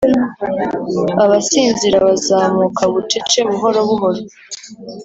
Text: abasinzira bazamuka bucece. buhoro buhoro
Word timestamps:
abasinzira 1.23 1.97
bazamuka 2.07 2.81
bucece. 2.91 3.39
buhoro 3.49 3.79
buhoro 3.87 4.21